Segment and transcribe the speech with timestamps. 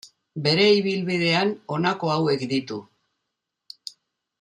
[0.45, 2.81] Bere ibilbidean honako hauek ditu.